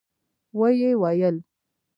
و 0.57 0.59
يې 0.79 0.91
ويل. 1.01 1.35